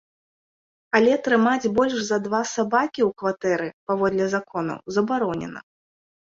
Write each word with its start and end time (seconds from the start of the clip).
Але 0.99 1.13
трымаць 1.27 1.69
больш 1.75 1.95
за 2.07 2.17
два 2.29 2.41
сабакі 2.55 3.01
ў 3.09 3.21
кватэры, 3.21 3.69
паводле 3.93 4.25
законаў, 4.35 4.85
забаронена. 4.99 5.59